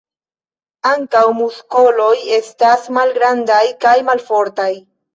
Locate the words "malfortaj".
4.13-4.73